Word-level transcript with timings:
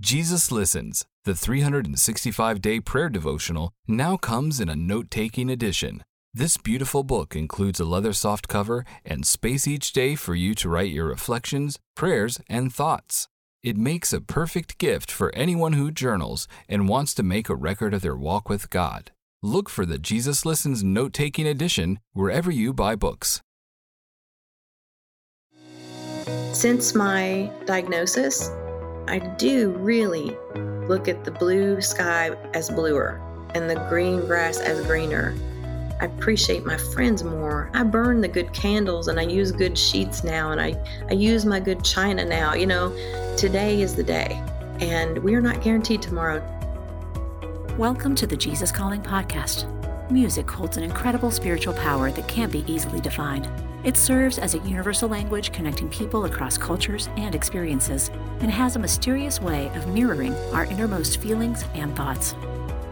Jesus 0.00 0.50
Listens, 0.50 1.04
the 1.26 1.34
365 1.34 2.62
day 2.62 2.80
prayer 2.80 3.10
devotional, 3.10 3.74
now 3.86 4.16
comes 4.16 4.58
in 4.58 4.70
a 4.70 4.74
note 4.74 5.10
taking 5.10 5.50
edition. 5.50 6.02
This 6.32 6.56
beautiful 6.56 7.02
book 7.02 7.36
includes 7.36 7.80
a 7.80 7.84
leather 7.84 8.14
soft 8.14 8.48
cover 8.48 8.86
and 9.04 9.26
space 9.26 9.68
each 9.68 9.92
day 9.92 10.14
for 10.14 10.34
you 10.34 10.54
to 10.54 10.70
write 10.70 10.90
your 10.90 11.04
reflections, 11.04 11.78
prayers, 11.94 12.40
and 12.48 12.72
thoughts. 12.72 13.28
It 13.62 13.76
makes 13.76 14.14
a 14.14 14.22
perfect 14.22 14.78
gift 14.78 15.10
for 15.10 15.34
anyone 15.34 15.74
who 15.74 15.90
journals 15.90 16.48
and 16.66 16.88
wants 16.88 17.12
to 17.14 17.22
make 17.22 17.50
a 17.50 17.54
record 17.54 17.92
of 17.92 18.00
their 18.00 18.16
walk 18.16 18.48
with 18.48 18.70
God. 18.70 19.10
Look 19.42 19.68
for 19.68 19.84
the 19.84 19.98
Jesus 19.98 20.46
Listens 20.46 20.82
note 20.82 21.12
taking 21.12 21.46
edition 21.46 21.98
wherever 22.14 22.50
you 22.50 22.72
buy 22.72 22.96
books. 22.96 23.42
Since 26.54 26.94
my 26.94 27.50
diagnosis, 27.66 28.50
I 29.10 29.18
do 29.18 29.70
really 29.70 30.36
look 30.86 31.08
at 31.08 31.24
the 31.24 31.32
blue 31.32 31.80
sky 31.80 32.30
as 32.54 32.70
bluer 32.70 33.20
and 33.56 33.68
the 33.68 33.74
green 33.88 34.24
grass 34.24 34.60
as 34.60 34.86
greener. 34.86 35.34
I 36.00 36.04
appreciate 36.04 36.64
my 36.64 36.76
friends 36.76 37.24
more. 37.24 37.72
I 37.74 37.82
burn 37.82 38.20
the 38.20 38.28
good 38.28 38.52
candles 38.52 39.08
and 39.08 39.18
I 39.18 39.24
use 39.24 39.50
good 39.50 39.76
sheets 39.76 40.22
now 40.22 40.52
and 40.52 40.60
I, 40.60 40.76
I 41.08 41.14
use 41.14 41.44
my 41.44 41.58
good 41.58 41.84
china 41.84 42.24
now. 42.24 42.54
You 42.54 42.68
know, 42.68 42.90
today 43.36 43.82
is 43.82 43.96
the 43.96 44.04
day 44.04 44.40
and 44.78 45.18
we 45.18 45.34
are 45.34 45.40
not 45.40 45.60
guaranteed 45.60 46.02
tomorrow. 46.02 46.40
Welcome 47.76 48.14
to 48.14 48.28
the 48.28 48.36
Jesus 48.36 48.70
Calling 48.70 49.02
Podcast. 49.02 49.68
Music 50.08 50.48
holds 50.48 50.76
an 50.76 50.84
incredible 50.84 51.32
spiritual 51.32 51.74
power 51.74 52.12
that 52.12 52.28
can't 52.28 52.52
be 52.52 52.64
easily 52.72 53.00
defined. 53.00 53.50
It 53.82 53.96
serves 53.96 54.38
as 54.38 54.54
a 54.54 54.58
universal 54.58 55.08
language 55.08 55.52
connecting 55.52 55.88
people 55.88 56.26
across 56.26 56.58
cultures 56.58 57.08
and 57.16 57.34
experiences, 57.34 58.10
and 58.40 58.50
has 58.50 58.76
a 58.76 58.78
mysterious 58.78 59.40
way 59.40 59.68
of 59.74 59.88
mirroring 59.88 60.34
our 60.52 60.66
innermost 60.66 61.18
feelings 61.18 61.64
and 61.74 61.96
thoughts. 61.96 62.34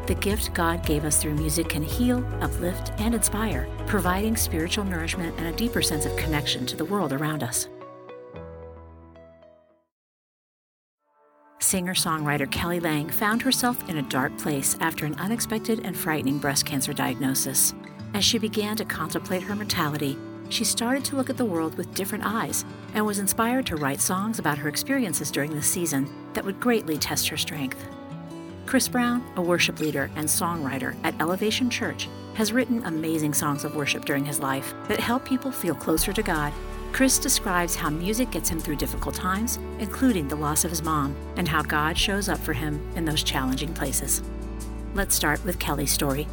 The 0.06 0.16
gift 0.18 0.54
God 0.54 0.86
gave 0.86 1.04
us 1.04 1.20
through 1.20 1.34
music 1.34 1.68
can 1.68 1.82
heal, 1.82 2.24
uplift, 2.40 2.92
and 2.98 3.14
inspire, 3.14 3.68
providing 3.86 4.34
spiritual 4.34 4.84
nourishment 4.84 5.38
and 5.38 5.48
a 5.48 5.56
deeper 5.56 5.82
sense 5.82 6.06
of 6.06 6.16
connection 6.16 6.64
to 6.64 6.76
the 6.76 6.86
world 6.86 7.12
around 7.12 7.42
us. 7.42 7.68
Singer 11.58 11.92
songwriter 11.92 12.50
Kelly 12.50 12.80
Lang 12.80 13.10
found 13.10 13.42
herself 13.42 13.86
in 13.90 13.98
a 13.98 14.02
dark 14.08 14.38
place 14.38 14.78
after 14.80 15.04
an 15.04 15.14
unexpected 15.16 15.84
and 15.84 15.94
frightening 15.94 16.38
breast 16.38 16.64
cancer 16.64 16.94
diagnosis. 16.94 17.74
As 18.14 18.24
she 18.24 18.38
began 18.38 18.74
to 18.76 18.86
contemplate 18.86 19.42
her 19.42 19.54
mortality, 19.54 20.16
she 20.48 20.64
started 20.64 21.04
to 21.04 21.16
look 21.16 21.30
at 21.30 21.36
the 21.36 21.44
world 21.44 21.76
with 21.76 21.94
different 21.94 22.24
eyes 22.26 22.64
and 22.94 23.04
was 23.04 23.18
inspired 23.18 23.66
to 23.66 23.76
write 23.76 24.00
songs 24.00 24.38
about 24.38 24.58
her 24.58 24.68
experiences 24.68 25.30
during 25.30 25.54
this 25.54 25.70
season 25.70 26.08
that 26.32 26.44
would 26.44 26.60
greatly 26.60 26.96
test 26.96 27.28
her 27.28 27.36
strength. 27.36 27.86
Chris 28.66 28.88
Brown, 28.88 29.24
a 29.36 29.40
worship 29.40 29.80
leader 29.80 30.10
and 30.16 30.26
songwriter 30.26 30.94
at 31.02 31.18
Elevation 31.20 31.70
Church, 31.70 32.08
has 32.34 32.52
written 32.52 32.84
amazing 32.84 33.34
songs 33.34 33.64
of 33.64 33.74
worship 33.74 34.04
during 34.04 34.24
his 34.24 34.40
life 34.40 34.74
that 34.88 35.00
help 35.00 35.24
people 35.24 35.50
feel 35.50 35.74
closer 35.74 36.12
to 36.12 36.22
God. 36.22 36.52
Chris 36.92 37.18
describes 37.18 37.74
how 37.74 37.90
music 37.90 38.30
gets 38.30 38.48
him 38.48 38.60
through 38.60 38.76
difficult 38.76 39.14
times, 39.14 39.58
including 39.78 40.28
the 40.28 40.36
loss 40.36 40.64
of 40.64 40.70
his 40.70 40.82
mom, 40.82 41.16
and 41.36 41.48
how 41.48 41.62
God 41.62 41.96
shows 41.96 42.28
up 42.28 42.38
for 42.38 42.52
him 42.52 42.80
in 42.94 43.04
those 43.04 43.22
challenging 43.22 43.72
places. 43.74 44.22
Let's 44.94 45.14
start 45.14 45.44
with 45.44 45.58
Kelly's 45.58 45.92
story. 45.92 46.26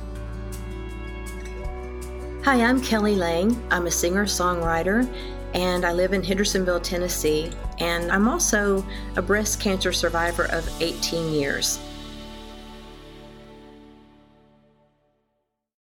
Hi, 2.45 2.61
I'm 2.61 2.79
Kelly 2.79 3.15
Lang. 3.15 3.59
I'm 3.71 3.87
a 3.87 3.91
singer 3.91 4.25
songwriter 4.25 5.11
and 5.55 5.83
I 5.83 5.93
live 5.93 6.13
in 6.13 6.21
Hendersonville, 6.21 6.79
Tennessee. 6.79 7.49
And 7.79 8.11
I'm 8.11 8.27
also 8.27 8.85
a 9.15 9.21
breast 9.23 9.59
cancer 9.59 9.91
survivor 9.91 10.43
of 10.51 10.69
18 10.79 11.33
years. 11.33 11.79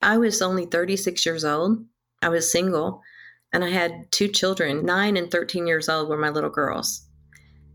I 0.01 0.17
was 0.17 0.41
only 0.41 0.65
36 0.65 1.25
years 1.25 1.43
old. 1.43 1.83
I 2.21 2.29
was 2.29 2.49
single 2.49 3.01
and 3.51 3.61
I 3.61 3.69
had 3.69 4.09
two 4.13 4.29
children, 4.29 4.85
9 4.85 5.17
and 5.17 5.29
13 5.29 5.67
years 5.67 5.89
old 5.89 6.07
were 6.07 6.15
my 6.15 6.29
little 6.29 6.49
girls. 6.49 7.09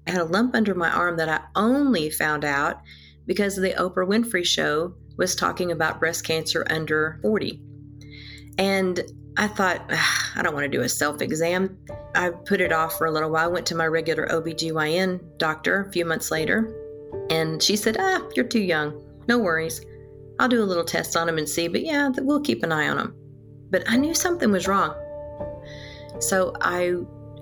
I 0.06 0.12
had 0.12 0.22
a 0.22 0.24
lump 0.24 0.54
under 0.54 0.74
my 0.74 0.88
arm 0.90 1.18
that 1.18 1.28
I 1.28 1.42
only 1.54 2.08
found 2.08 2.42
out 2.42 2.80
because 3.26 3.54
the 3.54 3.74
Oprah 3.74 4.08
Winfrey 4.08 4.46
show 4.46 4.94
was 5.18 5.34
talking 5.36 5.72
about 5.72 6.00
breast 6.00 6.24
cancer 6.24 6.66
under 6.70 7.18
40. 7.20 7.67
And 8.58 9.00
I 9.36 9.46
thought, 9.46 9.84
I 10.34 10.42
don't 10.42 10.52
want 10.52 10.64
to 10.64 10.68
do 10.68 10.82
a 10.82 10.88
self 10.88 11.22
exam. 11.22 11.78
I 12.14 12.30
put 12.30 12.60
it 12.60 12.72
off 12.72 12.98
for 12.98 13.06
a 13.06 13.10
little 13.10 13.30
while. 13.30 13.44
I 13.44 13.52
went 13.52 13.66
to 13.66 13.74
my 13.74 13.86
regular 13.86 14.26
OBGYN 14.26 15.38
doctor 15.38 15.84
a 15.84 15.92
few 15.92 16.04
months 16.04 16.30
later, 16.30 16.74
and 17.30 17.62
she 17.62 17.76
said, 17.76 17.96
Ah, 17.98 18.20
you're 18.34 18.44
too 18.44 18.60
young. 18.60 19.04
No 19.28 19.38
worries. 19.38 19.80
I'll 20.40 20.48
do 20.48 20.62
a 20.62 20.64
little 20.64 20.84
test 20.84 21.16
on 21.16 21.28
him 21.28 21.38
and 21.38 21.48
see, 21.48 21.68
but 21.68 21.82
yeah, 21.84 22.10
we'll 22.18 22.40
keep 22.40 22.62
an 22.62 22.72
eye 22.72 22.88
on 22.88 22.98
him. 22.98 23.14
But 23.70 23.84
I 23.88 23.96
knew 23.96 24.14
something 24.14 24.50
was 24.50 24.68
wrong. 24.68 24.94
So 26.20 26.52
I 26.60 26.94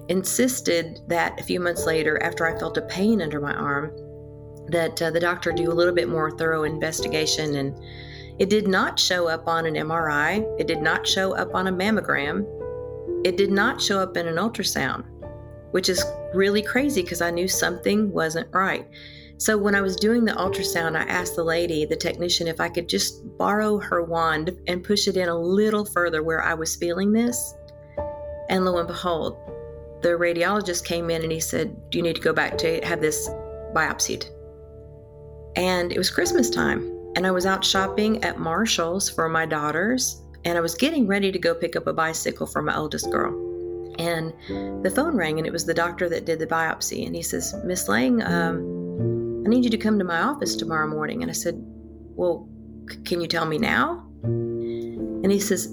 insisted 0.09 1.01
that 1.09 1.39
a 1.41 1.43
few 1.43 1.61
months 1.61 1.87
later, 1.87 2.23
after 2.23 2.47
I 2.47 2.59
felt 2.59 2.77
a 2.79 2.83
pain 2.83 3.23
under 3.23 3.41
my 3.41 3.55
arm, 3.55 3.91
that 4.69 5.01
uh, 5.01 5.11
the 5.11 5.21
doctor 5.21 5.53
do 5.53 5.71
a 5.71 5.75
little 5.75 5.95
bit 5.95 6.09
more 6.09 6.31
thorough 6.31 6.65
investigation 6.65 7.57
and 7.57 7.79
it 8.39 8.51
did 8.51 8.69
not 8.69 8.99
show 8.99 9.29
up 9.29 9.49
on 9.49 9.65
an 9.65 9.75
MRI. 9.75 10.45
It 10.61 10.67
did 10.67 10.83
not 10.83 11.07
show 11.07 11.33
up 11.33 11.55
on 11.55 11.69
a 11.69 11.73
mammogram. 11.73 12.45
It 13.25 13.39
did 13.39 13.51
not 13.51 13.81
show 13.81 13.99
up 13.99 14.17
in 14.17 14.29
an 14.29 14.37
ultrasound, 14.37 15.05
which 15.71 15.89
is 15.89 16.05
really 16.35 16.61
crazy 16.61 17.03
because 17.03 17.23
I 17.23 17.31
knew 17.31 17.49
something 17.49 18.13
wasn't 18.13 18.53
right. 18.53 18.87
So 19.39 19.57
when 19.57 19.75
I 19.75 19.81
was 19.81 19.97
doing 19.97 20.25
the 20.25 20.33
ultrasound, 20.33 20.97
I 20.97 21.05
asked 21.05 21.37
the 21.37 21.45
lady, 21.45 21.87
the 21.87 21.97
technician, 21.97 22.47
if 22.47 22.61
I 22.61 22.69
could 22.69 22.89
just 22.89 23.23
borrow 23.39 23.79
her 23.79 24.03
wand 24.03 24.59
and 24.67 24.85
push 24.85 25.09
it 25.09 25.17
in 25.17 25.29
a 25.29 25.39
little 25.39 25.85
further 25.85 26.23
where 26.23 26.43
I 26.43 26.55
was 26.55 26.77
feeling 26.77 27.13
this. 27.13 27.55
And 28.49 28.65
lo 28.65 28.79
and 28.79 28.87
behold, 28.87 29.39
the 30.03 30.11
radiologist 30.11 30.85
came 30.85 31.11
in 31.11 31.23
and 31.23 31.33
he 31.33 31.41
said, 31.41 31.75
you 31.93 32.03
need 32.03 32.17
to 32.17 32.23
go 32.23 32.35
back 32.35 32.59
to 32.59 32.81
have 32.83 33.01
this 33.01 33.29
biopsied? 33.75 34.27
And 35.57 35.91
it 35.91 35.99
was 35.99 36.11
Christmas 36.11 36.51
time 36.51 36.96
and 37.17 37.27
I 37.27 37.31
was 37.31 37.47
out 37.47 37.65
shopping 37.65 38.23
at 38.23 38.39
Marshall's 38.39 39.09
for 39.09 39.29
my 39.29 39.47
daughters, 39.47 40.23
and 40.45 40.59
I 40.59 40.61
was 40.61 40.75
getting 40.75 41.07
ready 41.07 41.33
to 41.33 41.39
go 41.39 41.55
pick 41.55 41.75
up 41.75 41.87
a 41.87 41.93
bicycle 41.93 42.47
for 42.47 42.61
my 42.61 42.77
oldest 42.77 43.11
girl. 43.11 43.43
And 43.99 44.35
the 44.85 44.93
phone 44.95 45.17
rang, 45.17 45.39
and 45.39 45.47
it 45.47 45.53
was 45.53 45.65
the 45.65 45.73
doctor 45.73 46.11
that 46.11 46.27
did 46.27 46.39
the 46.39 46.47
biopsy. 46.47 47.07
And 47.07 47.17
he 47.17 47.23
says, 47.23 47.55
Miss 47.65 47.89
Lang, 47.89 48.23
um, 48.23 49.43
I 49.47 49.49
need 49.49 49.65
you 49.65 49.71
to 49.71 49.79
come 49.79 49.99
to 49.99 50.05
my 50.05 50.21
office 50.21 50.55
tomorrow 50.55 50.87
morning. 50.87 51.23
And 51.23 51.31
I 51.31 51.35
said, 51.35 51.55
Well, 51.57 52.47
c- 52.91 52.99
can 53.05 53.23
you 53.23 53.27
tell 53.27 53.47
me 53.47 53.57
now? 53.57 54.07
And 54.23 55.33
he 55.33 55.41
says, 55.41 55.69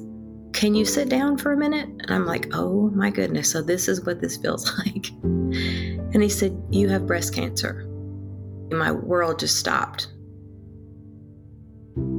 Can 0.53 0.73
you 0.73 0.85
sit 0.85 1.09
down 1.09 1.37
for 1.37 1.51
a 1.51 1.57
minute? 1.57 1.89
And 1.89 2.09
I'm 2.09 2.25
like, 2.25 2.47
Oh 2.53 2.89
my 2.91 3.09
goodness. 3.09 3.51
So 3.51 3.61
this 3.61 3.89
is 3.89 4.05
what 4.05 4.21
this 4.21 4.37
feels 4.37 4.71
like. 4.85 5.09
And 5.21 6.23
he 6.23 6.29
said, 6.29 6.57
You 6.69 6.87
have 6.87 7.05
breast 7.05 7.35
cancer. 7.35 7.81
And 8.69 8.79
my 8.79 8.93
world 8.93 9.39
just 9.39 9.57
stopped. 9.57 10.07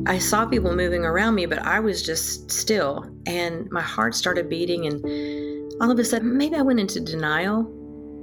I 0.07 0.19
saw 0.19 0.47
people 0.47 0.75
moving 0.75 1.05
around 1.05 1.35
me, 1.35 1.47
but 1.47 1.61
I 1.61 1.81
was 1.81 2.03
just 2.03 2.51
still, 2.51 3.11
and 3.27 3.71
my 3.71 3.81
heart 3.81 4.15
started 4.15 4.49
beating. 4.49 4.87
And 4.87 5.73
all 5.81 5.91
of 5.91 5.99
a 5.99 6.05
sudden, 6.05 6.37
maybe 6.37 6.57
I 6.57 6.63
went 6.63 6.79
into 6.79 7.01
denial 7.01 7.65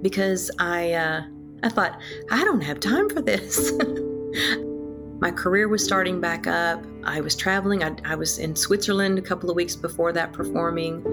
because 0.01 0.51
I, 0.59 0.93
uh, 0.93 1.23
I 1.63 1.69
thought 1.69 1.99
I 2.29 2.43
don't 2.43 2.61
have 2.61 2.79
time 2.79 3.09
for 3.09 3.21
this. 3.21 3.73
my 5.19 5.31
career 5.31 5.67
was 5.67 5.83
starting 5.83 6.21
back 6.21 6.47
up. 6.47 6.85
I 7.03 7.19
was 7.19 7.35
traveling. 7.35 7.83
I, 7.83 7.95
I 8.05 8.15
was 8.15 8.37
in 8.37 8.55
Switzerland 8.55 9.19
a 9.19 9.21
couple 9.21 9.49
of 9.49 9.55
weeks 9.55 9.75
before 9.75 10.13
that 10.13 10.33
performing. 10.33 11.03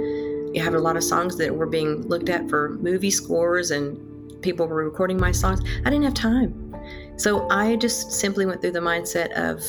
You 0.54 0.62
have 0.62 0.74
a 0.74 0.78
lot 0.78 0.96
of 0.96 1.02
songs 1.02 1.36
that 1.38 1.54
were 1.54 1.66
being 1.66 2.02
looked 2.08 2.28
at 2.28 2.48
for 2.48 2.70
movie 2.80 3.10
scores, 3.10 3.70
and 3.70 4.40
people 4.42 4.68
were 4.68 4.84
recording 4.84 5.18
my 5.18 5.32
songs. 5.32 5.60
I 5.84 5.90
didn't 5.90 6.04
have 6.04 6.14
time. 6.14 6.74
So 7.16 7.48
I 7.50 7.76
just 7.76 8.12
simply 8.12 8.46
went 8.46 8.60
through 8.60 8.72
the 8.72 8.80
mindset 8.80 9.32
of 9.32 9.62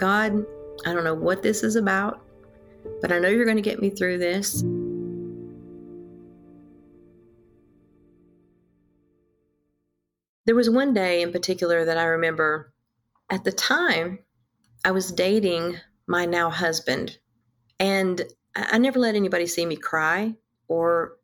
God, 0.00 0.46
I 0.86 0.94
don't 0.94 1.04
know 1.04 1.12
what 1.12 1.42
this 1.42 1.62
is 1.62 1.76
about, 1.76 2.24
but 3.02 3.12
I 3.12 3.18
know 3.18 3.28
you're 3.28 3.44
going 3.44 3.58
to 3.58 3.62
get 3.62 3.82
me 3.82 3.90
through 3.90 4.16
this. 4.16 4.62
There 10.46 10.54
was 10.54 10.70
one 10.70 10.94
day 10.94 11.20
in 11.20 11.32
particular 11.32 11.84
that 11.84 11.98
I 11.98 12.04
remember 12.04 12.72
at 13.28 13.44
the 13.44 13.52
time 13.52 14.20
I 14.86 14.90
was 14.90 15.12
dating 15.12 15.76
my 16.06 16.24
now 16.24 16.48
husband, 16.48 17.18
and 17.78 18.22
I 18.56 18.78
never 18.78 18.98
let 18.98 19.14
anybody 19.14 19.46
see 19.46 19.66
me 19.66 19.76
cry 19.76 20.34
or 20.68 21.18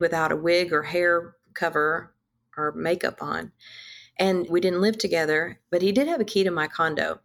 without 0.00 0.32
a 0.32 0.36
wig 0.36 0.72
or 0.72 0.82
hair 0.82 1.36
cover 1.54 2.12
or 2.56 2.72
makeup 2.72 3.22
on. 3.22 3.52
And 4.18 4.48
we 4.50 4.60
didn't 4.60 4.80
live 4.80 4.98
together, 4.98 5.60
but 5.70 5.80
he 5.80 5.92
did 5.92 6.08
have 6.08 6.20
a 6.20 6.24
key 6.24 6.42
to 6.42 6.50
my 6.50 6.66
condo. 6.66 7.20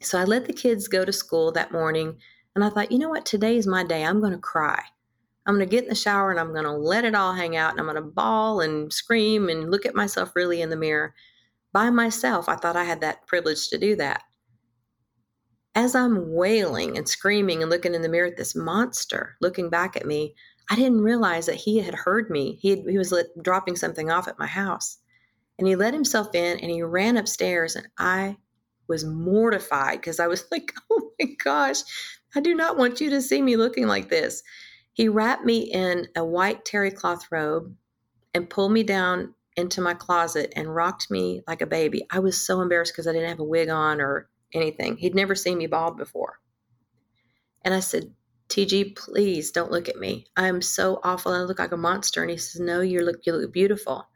So 0.00 0.18
I 0.18 0.24
let 0.24 0.46
the 0.46 0.52
kids 0.52 0.88
go 0.88 1.04
to 1.04 1.12
school 1.12 1.52
that 1.52 1.72
morning 1.72 2.16
and 2.54 2.64
I 2.64 2.70
thought, 2.70 2.92
you 2.92 2.98
know 2.98 3.08
what? 3.08 3.26
Today 3.26 3.56
is 3.56 3.66
my 3.66 3.84
day. 3.84 4.04
I'm 4.04 4.20
going 4.20 4.32
to 4.32 4.38
cry. 4.38 4.82
I'm 5.46 5.54
going 5.54 5.66
to 5.66 5.70
get 5.70 5.84
in 5.84 5.88
the 5.88 5.94
shower 5.94 6.30
and 6.30 6.38
I'm 6.38 6.52
going 6.52 6.64
to 6.64 6.72
let 6.72 7.04
it 7.04 7.14
all 7.14 7.32
hang 7.32 7.56
out 7.56 7.72
and 7.72 7.80
I'm 7.80 7.86
going 7.86 7.96
to 7.96 8.02
bawl 8.02 8.60
and 8.60 8.92
scream 8.92 9.48
and 9.48 9.70
look 9.70 9.86
at 9.86 9.94
myself 9.94 10.32
really 10.36 10.60
in 10.60 10.70
the 10.70 10.76
mirror. 10.76 11.14
by 11.72 11.90
myself. 11.90 12.48
I 12.48 12.56
thought 12.56 12.76
I 12.76 12.84
had 12.84 13.00
that 13.00 13.26
privilege 13.26 13.68
to 13.68 13.78
do 13.78 13.96
that. 13.96 14.22
As 15.74 15.94
I'm 15.94 16.32
wailing 16.32 16.96
and 16.96 17.08
screaming 17.08 17.62
and 17.62 17.70
looking 17.70 17.94
in 17.94 18.02
the 18.02 18.08
mirror 18.08 18.28
at 18.28 18.36
this 18.36 18.56
monster 18.56 19.36
looking 19.40 19.70
back 19.70 19.96
at 19.96 20.06
me, 20.06 20.34
I 20.70 20.76
didn't 20.76 21.00
realize 21.00 21.46
that 21.46 21.54
he 21.54 21.78
had 21.78 21.94
heard 21.94 22.30
me. 22.30 22.58
He, 22.60 22.70
had, 22.70 22.80
he 22.88 22.98
was 22.98 23.14
dropping 23.42 23.76
something 23.76 24.10
off 24.10 24.28
at 24.28 24.38
my 24.38 24.46
house. 24.46 24.98
And 25.58 25.66
he 25.66 25.76
let 25.76 25.94
himself 25.94 26.34
in 26.34 26.58
and 26.58 26.70
he 26.70 26.82
ran 26.82 27.16
upstairs, 27.16 27.74
and 27.74 27.88
I 27.98 28.36
was 28.88 29.04
mortified 29.04 30.00
because 30.00 30.20
I 30.20 30.26
was 30.26 30.44
like, 30.52 30.72
oh 30.90 31.10
my 31.20 31.28
gosh, 31.42 31.78
I 32.34 32.40
do 32.40 32.54
not 32.54 32.76
want 32.76 33.00
you 33.00 33.10
to 33.10 33.22
see 33.22 33.42
me 33.42 33.56
looking 33.56 33.86
like 33.86 34.08
this. 34.08 34.42
He 34.92 35.08
wrapped 35.08 35.44
me 35.44 35.60
in 35.60 36.08
a 36.16 36.24
white 36.24 36.64
terry 36.64 36.90
cloth 36.90 37.26
robe 37.30 37.74
and 38.34 38.50
pulled 38.50 38.72
me 38.72 38.82
down 38.82 39.34
into 39.56 39.80
my 39.80 39.94
closet 39.94 40.52
and 40.56 40.74
rocked 40.74 41.10
me 41.10 41.42
like 41.46 41.62
a 41.62 41.66
baby. 41.66 42.06
I 42.10 42.18
was 42.20 42.44
so 42.44 42.60
embarrassed 42.60 42.92
because 42.92 43.06
I 43.06 43.12
didn't 43.12 43.28
have 43.28 43.40
a 43.40 43.44
wig 43.44 43.68
on 43.68 44.00
or 44.00 44.28
anything. 44.54 44.96
He'd 44.96 45.14
never 45.14 45.34
seen 45.34 45.58
me 45.58 45.66
bald 45.66 45.96
before. 45.96 46.38
And 47.64 47.74
I 47.74 47.80
said, 47.80 48.12
TG, 48.48 48.96
please 48.96 49.50
don't 49.50 49.70
look 49.70 49.88
at 49.88 49.98
me. 49.98 50.26
I'm 50.36 50.62
so 50.62 51.00
awful. 51.02 51.32
I 51.32 51.40
look 51.40 51.58
like 51.58 51.72
a 51.72 51.76
monster. 51.76 52.22
And 52.22 52.30
he 52.30 52.36
says, 52.36 52.60
No, 52.60 52.80
you 52.80 53.02
look 53.02 53.16
you 53.24 53.34
look 53.34 53.52
beautiful. 53.52 54.08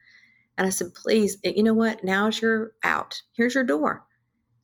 And 0.57 0.67
I 0.67 0.71
said, 0.71 0.95
Please, 0.95 1.37
eh, 1.45 1.53
you 1.55 1.63
know 1.63 1.75
what? 1.75 2.03
Now's 2.03 2.41
your 2.41 2.73
out. 2.83 3.21
Here's 3.33 3.55
your 3.55 3.65
door. 3.65 4.05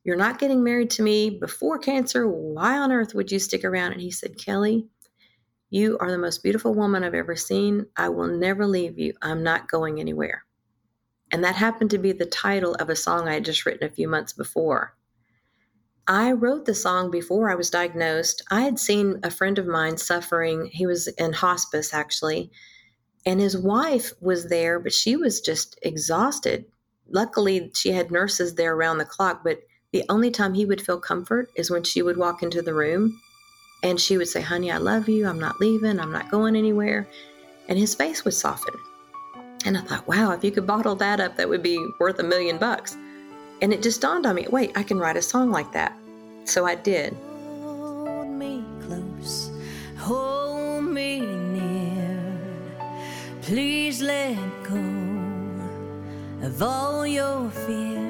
You're 0.03 0.15
not 0.15 0.39
getting 0.39 0.63
married 0.63 0.89
to 0.91 1.03
me 1.03 1.29
before 1.29 1.77
cancer. 1.77 2.27
Why 2.27 2.77
on 2.77 2.91
earth 2.91 3.13
would 3.13 3.31
you 3.31 3.39
stick 3.39 3.63
around? 3.63 3.93
And 3.93 4.01
he 4.01 4.11
said, 4.11 4.37
Kelly, 4.37 4.87
you 5.69 5.97
are 5.99 6.09
the 6.09 6.17
most 6.17 6.41
beautiful 6.41 6.73
woman 6.73 7.03
I've 7.03 7.13
ever 7.13 7.35
seen. 7.35 7.85
I 7.95 8.09
will 8.09 8.27
never 8.27 8.65
leave 8.65 8.97
you. 8.97 9.13
I'm 9.21 9.43
not 9.43 9.69
going 9.69 9.99
anywhere. 9.99 10.45
And 11.31 11.43
that 11.43 11.55
happened 11.55 11.91
to 11.91 11.97
be 11.97 12.11
the 12.11 12.25
title 12.25 12.75
of 12.75 12.89
a 12.89 12.95
song 12.95 13.27
I 13.27 13.33
had 13.35 13.45
just 13.45 13.65
written 13.65 13.87
a 13.87 13.91
few 13.91 14.07
months 14.07 14.33
before. 14.33 14.95
I 16.07 16.31
wrote 16.31 16.65
the 16.65 16.73
song 16.73 17.11
before 17.11 17.51
I 17.51 17.55
was 17.55 17.69
diagnosed. 17.69 18.41
I 18.49 18.61
had 18.61 18.79
seen 18.79 19.19
a 19.21 19.29
friend 19.29 19.59
of 19.59 19.67
mine 19.67 19.97
suffering. 19.97 20.71
He 20.73 20.87
was 20.87 21.07
in 21.07 21.33
hospice, 21.33 21.93
actually, 21.93 22.49
and 23.27 23.39
his 23.39 23.55
wife 23.55 24.13
was 24.19 24.49
there, 24.49 24.79
but 24.79 24.91
she 24.91 25.15
was 25.15 25.39
just 25.39 25.77
exhausted. 25.83 26.65
Luckily, 27.07 27.69
she 27.75 27.91
had 27.91 28.09
nurses 28.09 28.55
there 28.55 28.73
around 28.73 28.97
the 28.97 29.05
clock, 29.05 29.43
but 29.43 29.59
the 29.91 30.03
only 30.09 30.29
time 30.29 30.53
he 30.53 30.65
would 30.65 30.81
feel 30.81 30.99
comfort 30.99 31.49
is 31.55 31.71
when 31.71 31.83
she 31.83 32.01
would 32.01 32.17
walk 32.17 32.43
into 32.43 32.61
the 32.61 32.73
room 32.73 33.19
and 33.81 33.99
she 33.99 34.17
would 34.17 34.27
say, 34.27 34.41
Honey, 34.41 34.71
I 34.71 34.77
love 34.77 35.09
you. 35.09 35.27
I'm 35.27 35.39
not 35.39 35.59
leaving. 35.59 35.99
I'm 35.99 36.11
not 36.11 36.29
going 36.29 36.55
anywhere. 36.55 37.07
And 37.67 37.77
his 37.77 37.95
face 37.95 38.23
would 38.23 38.33
soften. 38.33 38.75
And 39.65 39.77
I 39.77 39.81
thought, 39.81 40.07
wow, 40.07 40.31
if 40.31 40.43
you 40.43 40.51
could 40.51 40.67
bottle 40.67 40.95
that 40.95 41.19
up, 41.19 41.35
that 41.37 41.49
would 41.49 41.63
be 41.63 41.83
worth 41.99 42.19
a 42.19 42.23
million 42.23 42.57
bucks. 42.57 42.95
And 43.61 43.73
it 43.73 43.81
just 43.81 44.01
dawned 44.01 44.25
on 44.25 44.35
me 44.35 44.47
wait, 44.49 44.71
I 44.75 44.83
can 44.83 44.99
write 44.99 45.17
a 45.17 45.21
song 45.21 45.51
like 45.51 45.71
that. 45.73 45.97
So 46.45 46.65
I 46.65 46.75
did. 46.75 47.15
Hold 47.61 48.27
me 48.27 48.63
close, 48.81 49.51
hold 49.97 50.83
me 50.85 51.19
near. 51.19 52.79
Please 53.41 54.01
let 54.01 54.37
go 54.63 54.77
of 56.41 56.63
all 56.63 57.05
your 57.05 57.49
fear. 57.49 58.08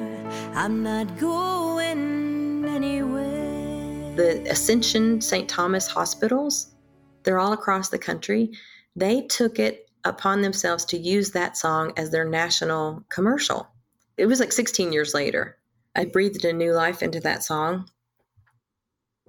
I'm 0.54 0.82
not 0.82 1.16
going 1.16 2.64
anywhere. 2.66 4.14
The 4.16 4.50
Ascension 4.50 5.20
St. 5.20 5.48
Thomas 5.48 5.86
hospitals, 5.86 6.74
they're 7.22 7.38
all 7.38 7.52
across 7.52 7.88
the 7.88 7.98
country. 7.98 8.50
They 8.96 9.22
took 9.22 9.60
it 9.60 9.88
upon 10.04 10.42
themselves 10.42 10.84
to 10.86 10.98
use 10.98 11.30
that 11.30 11.56
song 11.56 11.92
as 11.96 12.10
their 12.10 12.24
national 12.24 13.04
commercial. 13.10 13.68
It 14.16 14.26
was 14.26 14.40
like 14.40 14.52
16 14.52 14.92
years 14.92 15.14
later. 15.14 15.56
I 15.94 16.04
breathed 16.06 16.44
a 16.44 16.52
new 16.52 16.72
life 16.72 17.02
into 17.02 17.20
that 17.20 17.44
song. 17.44 17.88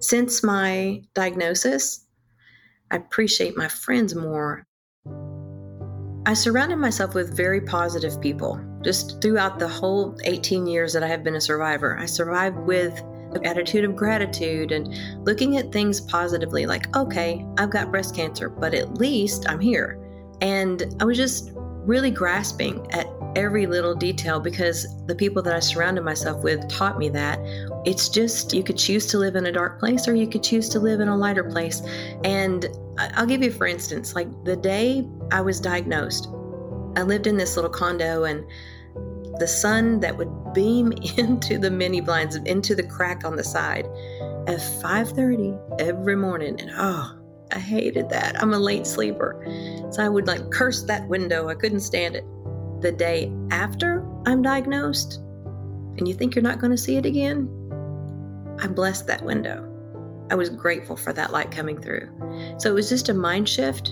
Since 0.00 0.42
my 0.42 1.02
diagnosis, 1.14 2.04
I 2.90 2.96
appreciate 2.96 3.56
my 3.56 3.68
friends 3.68 4.14
more. 4.16 4.66
I 6.24 6.34
surrounded 6.34 6.76
myself 6.76 7.14
with 7.14 7.36
very 7.36 7.60
positive 7.60 8.20
people 8.20 8.60
just 8.82 9.20
throughout 9.20 9.58
the 9.58 9.66
whole 9.66 10.16
18 10.22 10.68
years 10.68 10.92
that 10.92 11.02
I 11.02 11.08
have 11.08 11.24
been 11.24 11.34
a 11.34 11.40
survivor. 11.40 11.98
I 11.98 12.06
survived 12.06 12.58
with 12.58 13.00
an 13.34 13.44
attitude 13.44 13.84
of 13.84 13.96
gratitude 13.96 14.70
and 14.70 14.94
looking 15.24 15.56
at 15.56 15.72
things 15.72 16.00
positively 16.00 16.64
like, 16.64 16.94
okay, 16.96 17.44
I've 17.58 17.70
got 17.70 17.90
breast 17.90 18.14
cancer, 18.14 18.48
but 18.48 18.72
at 18.72 18.98
least 18.98 19.48
I'm 19.48 19.58
here. 19.58 19.98
And 20.40 20.94
I 21.00 21.04
was 21.04 21.16
just 21.16 21.50
really 21.54 22.10
grasping 22.12 22.86
at 22.92 23.08
every 23.34 23.66
little 23.66 23.94
detail 23.94 24.38
because 24.38 24.86
the 25.06 25.14
people 25.16 25.42
that 25.42 25.54
I 25.54 25.60
surrounded 25.60 26.04
myself 26.04 26.44
with 26.44 26.68
taught 26.68 26.98
me 26.98 27.08
that 27.08 27.40
it's 27.84 28.08
just 28.08 28.52
you 28.52 28.62
could 28.62 28.78
choose 28.78 29.06
to 29.08 29.18
live 29.18 29.34
in 29.34 29.46
a 29.46 29.52
dark 29.52 29.80
place 29.80 30.06
or 30.06 30.14
you 30.14 30.28
could 30.28 30.44
choose 30.44 30.68
to 30.68 30.78
live 30.78 31.00
in 31.00 31.08
a 31.08 31.16
lighter 31.16 31.42
place. 31.42 31.82
And 32.22 32.66
I'll 32.98 33.26
give 33.26 33.42
you 33.42 33.50
for 33.50 33.66
instance, 33.66 34.14
like 34.14 34.28
the 34.44 34.56
day 34.56 35.08
I 35.30 35.40
was 35.40 35.60
diagnosed, 35.60 36.28
I 36.96 37.02
lived 37.02 37.26
in 37.26 37.36
this 37.36 37.56
little 37.56 37.70
condo 37.70 38.24
and 38.24 38.44
the 39.38 39.48
sun 39.48 40.00
that 40.00 40.16
would 40.16 40.30
beam 40.52 40.92
into 41.16 41.58
the 41.58 41.70
mini 41.70 42.00
blinds 42.00 42.36
into 42.36 42.74
the 42.74 42.82
crack 42.82 43.24
on 43.24 43.36
the 43.36 43.44
side 43.44 43.86
at 44.46 44.58
5:30 44.58 45.80
every 45.80 46.16
morning 46.16 46.60
and 46.60 46.70
oh 46.76 47.18
I 47.52 47.58
hated 47.58 48.08
that. 48.08 48.42
I'm 48.42 48.54
a 48.54 48.58
late 48.58 48.86
sleeper. 48.86 49.44
So 49.90 50.02
I 50.02 50.08
would 50.08 50.26
like 50.26 50.50
curse 50.50 50.84
that 50.84 51.06
window. 51.08 51.48
I 51.48 51.54
couldn't 51.54 51.80
stand 51.80 52.16
it. 52.16 52.24
The 52.80 52.92
day 52.92 53.32
after 53.50 54.04
I'm 54.26 54.42
diagnosed, 54.42 55.20
and 55.98 56.08
you 56.08 56.14
think 56.14 56.34
you're 56.34 56.42
not 56.42 56.58
going 56.58 56.70
to 56.70 56.78
see 56.78 56.96
it 56.96 57.06
again, 57.06 57.48
I 58.58 58.66
blessed 58.68 59.06
that 59.08 59.22
window. 59.22 59.68
I 60.32 60.34
was 60.34 60.48
grateful 60.48 60.96
for 60.96 61.12
that 61.12 61.30
light 61.30 61.50
coming 61.50 61.78
through. 61.78 62.08
So 62.58 62.70
it 62.70 62.74
was 62.74 62.88
just 62.88 63.10
a 63.10 63.14
mind 63.14 63.46
shift, 63.46 63.90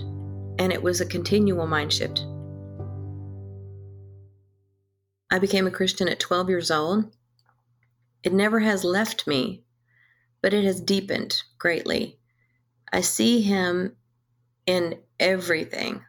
and 0.57 0.73
it 0.73 0.81
was 0.81 0.99
a 0.99 1.05
continual 1.05 1.67
mind 1.67 1.93
shift. 1.93 2.25
I 5.29 5.37
became 5.37 5.67
a 5.67 5.71
Christian 5.71 6.09
at 6.09 6.19
12 6.19 6.49
years 6.49 6.71
old. 6.71 7.15
It 8.23 8.33
never 8.33 8.59
has 8.59 8.83
left 8.83 9.27
me, 9.27 9.61
but 10.41 10.51
it 10.51 10.63
has 10.63 10.81
deepened 10.81 11.43
greatly. 11.59 12.17
I 12.91 13.01
see 13.01 13.41
him 13.41 13.95
in 14.65 14.97
everything. 15.19 16.01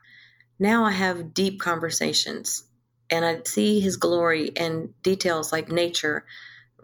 Now 0.59 0.85
I 0.85 0.93
have 0.93 1.35
deep 1.35 1.61
conversations 1.61 2.65
and 3.11 3.27
I 3.27 3.43
see 3.45 3.81
his 3.81 3.99
glory 3.99 4.47
in 4.47 4.95
details 5.03 5.53
like 5.53 5.71
nature, 5.71 6.25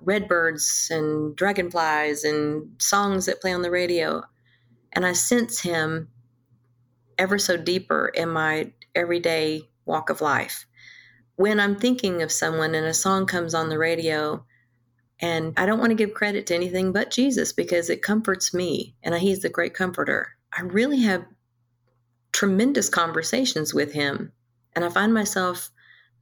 redbirds 0.03 0.89
and 0.91 1.35
dragonflies 1.37 2.25
and 2.25 2.71
songs 2.81 3.27
that 3.27 3.41
play 3.41 3.53
on 3.53 3.63
the 3.63 3.71
radio. 3.71 4.23
And 4.93 5.05
I 5.07 5.13
sense 5.13 5.61
him 5.61 6.09
ever 7.19 7.39
so 7.39 7.57
deeper 7.57 8.09
in 8.09 8.29
my 8.29 8.73
everyday 8.95 9.69
walk 9.85 10.11
of 10.11 10.21
life. 10.21 10.67
When 11.37 11.61
I'm 11.61 11.77
thinking 11.77 12.23
of 12.23 12.33
someone 12.33 12.75
and 12.75 12.87
a 12.87 12.95
song 12.95 13.27
comes 13.27 13.55
on 13.55 13.69
the 13.69 13.79
radio, 13.79 14.45
and 15.21 15.53
I 15.57 15.67
don't 15.67 15.79
want 15.79 15.91
to 15.91 15.97
give 15.97 16.15
credit 16.15 16.47
to 16.47 16.55
anything 16.55 16.93
but 16.93 17.11
Jesus 17.11 17.53
because 17.53 17.91
it 17.91 18.03
comforts 18.03 18.55
me 18.55 18.95
and 19.03 19.15
he's 19.17 19.41
the 19.41 19.49
great 19.49 19.75
comforter. 19.75 20.29
I 20.57 20.63
really 20.63 21.01
have 21.01 21.25
tremendous 22.33 22.89
conversations 22.89 23.75
with 23.75 23.93
him. 23.93 24.33
And 24.75 24.85
I 24.85 24.91
find 24.91 25.13
myself 25.13 25.71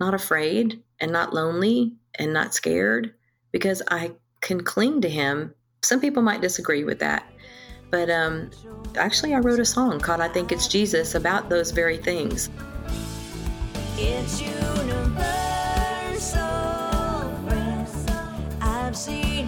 not 0.01 0.15
afraid 0.15 0.83
and 0.99 1.13
not 1.13 1.35
lonely 1.35 1.95
and 2.15 2.33
not 2.33 2.55
scared 2.55 3.15
because 3.57 3.81
I 3.89 4.13
can 4.43 4.63
cling 4.63 5.01
to 5.01 5.09
him. 5.09 5.55
Some 5.81 5.99
people 5.99 6.23
might 6.23 6.43
disagree 6.43 6.85
with 6.85 6.99
that. 6.99 7.25
But 7.91 8.11
um, 8.11 8.51
actually, 8.97 9.33
I 9.33 9.39
wrote 9.39 9.59
a 9.59 9.65
song 9.65 9.99
called 9.99 10.21
I 10.21 10.29
Think 10.29 10.53
It's 10.53 10.69
Jesus 10.69 11.15
about 11.15 11.49
those 11.49 11.71
very 11.71 11.97
things. 11.97 12.51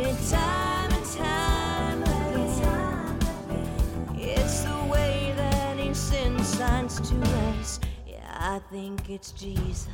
It's 0.01 0.31
time 0.31 0.91
and 0.91 1.05
time 1.05 2.03
again. 2.03 3.19
It's 4.15 4.63
the 4.63 4.89
way 4.91 5.35
that 5.37 5.79
he 5.79 5.93
sends 5.93 6.49
signs 6.49 6.99
to 7.11 7.21
us. 7.51 7.79
Yeah, 8.07 8.17
I 8.25 8.61
think 8.71 9.11
it's 9.11 9.33
Jesus. 9.33 9.87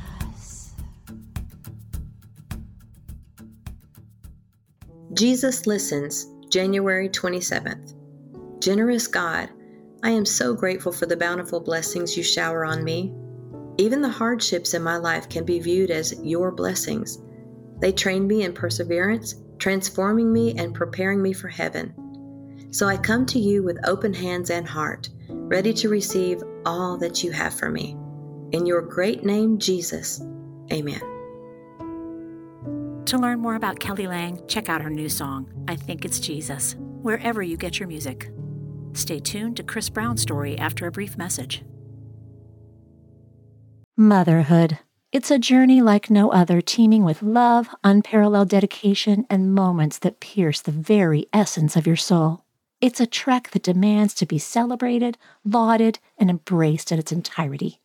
Jesus 5.15 5.65
Listens, 5.65 6.27
January 6.49 7.07
27th. 7.07 7.93
Generous 8.59 9.07
God, 9.07 9.49
I 10.03 10.09
am 10.09 10.25
so 10.25 10.53
grateful 10.53 10.91
for 10.91 11.05
the 11.05 11.15
bountiful 11.15 11.61
blessings 11.61 12.17
you 12.17 12.23
shower 12.23 12.65
on 12.65 12.83
me. 12.83 13.15
Even 13.77 14.01
the 14.01 14.09
hardships 14.09 14.73
in 14.73 14.83
my 14.83 14.97
life 14.97 15.29
can 15.29 15.45
be 15.45 15.59
viewed 15.59 15.89
as 15.89 16.19
your 16.21 16.51
blessings. 16.51 17.19
They 17.79 17.93
train 17.93 18.27
me 18.27 18.43
in 18.43 18.51
perseverance 18.51 19.35
transforming 19.57 20.33
me 20.33 20.53
and 20.57 20.75
preparing 20.75 21.21
me 21.21 21.31
for 21.31 21.47
heaven. 21.47 22.67
So 22.71 22.85
I 22.85 22.97
come 22.97 23.25
to 23.27 23.39
you 23.39 23.63
with 23.63 23.87
open 23.87 24.13
hands 24.13 24.49
and 24.49 24.67
heart, 24.67 25.07
ready 25.29 25.73
to 25.75 25.87
receive 25.87 26.43
all 26.65 26.97
that 26.97 27.23
you 27.23 27.31
have 27.31 27.53
for 27.53 27.69
me. 27.69 27.95
In 28.51 28.65
your 28.65 28.81
great 28.81 29.23
name, 29.23 29.59
Jesus, 29.59 30.21
amen. 30.73 31.14
To 33.05 33.19
learn 33.19 33.39
more 33.39 33.53
about 33.53 33.79
Kelly 33.79 34.07
Lang, 34.07 34.41
check 34.47 34.67
out 34.67 34.81
her 34.81 34.89
new 34.89 35.09
song, 35.09 35.47
I 35.67 35.75
Think 35.75 36.05
It's 36.05 36.19
Jesus, 36.19 36.75
wherever 36.79 37.43
you 37.43 37.55
get 37.55 37.79
your 37.79 37.87
music. 37.87 38.31
Stay 38.93 39.19
tuned 39.19 39.57
to 39.57 39.63
Chris 39.63 39.89
Brown's 39.89 40.23
story 40.23 40.57
after 40.57 40.87
a 40.87 40.91
brief 40.91 41.15
message. 41.15 41.63
Motherhood. 43.95 44.79
It's 45.11 45.29
a 45.29 45.37
journey 45.37 45.81
like 45.81 46.09
no 46.09 46.31
other, 46.31 46.61
teeming 46.61 47.03
with 47.05 47.21
love, 47.21 47.69
unparalleled 47.83 48.49
dedication, 48.49 49.25
and 49.29 49.53
moments 49.53 49.99
that 49.99 50.19
pierce 50.19 50.61
the 50.61 50.71
very 50.71 51.27
essence 51.31 51.75
of 51.75 51.85
your 51.85 51.95
soul. 51.95 52.43
It's 52.81 52.99
a 52.99 53.05
trek 53.05 53.51
that 53.51 53.63
demands 53.63 54.13
to 54.15 54.25
be 54.25 54.39
celebrated, 54.39 55.17
lauded, 55.45 55.99
and 56.17 56.29
embraced 56.29 56.91
in 56.91 56.99
its 56.99 57.11
entirety. 57.11 57.79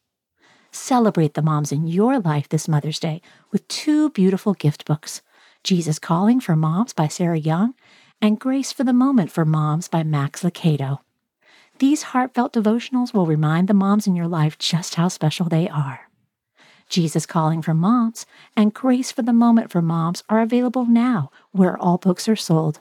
Celebrate 0.73 1.35
the 1.35 1.43
moms 1.43 1.73
in 1.73 1.89
your 1.89 2.21
life 2.21 2.49
this 2.49 2.69
Mother's 2.69 3.01
Day 3.01 3.21
with 3.51 3.67
two 3.67 4.11
beautiful 4.11 4.55
gift 4.55 4.85
books 4.85 5.21
Jesus 5.65 5.99
Calling 5.99 6.41
for 6.41 6.55
Moms 6.55 6.93
by 6.93 7.09
Sarah 7.09 7.39
Young 7.39 7.75
and 8.23 8.39
Grace 8.39 8.73
for 8.73 8.85
the 8.85 8.93
Moment 8.93 9.33
for 9.33 9.45
Moms 9.45 9.89
by 9.89 10.05
Max 10.05 10.43
Lucado. 10.45 11.01
These 11.81 12.05
heartfelt 12.05 12.53
devotionals 12.53 13.13
will 13.13 13.27
remind 13.27 13.67
the 13.67 13.75
moms 13.75 14.07
in 14.07 14.15
your 14.15 14.29
life 14.29 14.59
just 14.59 14.95
how 14.95 15.09
special 15.09 15.49
they 15.49 15.69
are. 15.69 16.09
Jesus 16.89 17.27
Calling 17.27 17.63
for 17.63 17.75
Moms 17.75 18.25
and 18.57 18.73
Grace 18.73 19.11
for 19.11 19.23
the 19.23 19.33
Moment 19.33 19.73
for 19.73 19.83
Moms 19.83 20.23
are 20.29 20.41
available 20.41 20.87
now 20.87 21.33
where 21.51 21.77
all 21.79 21.99
books 21.99 22.29
are 22.29 22.37
sold. 22.37 22.81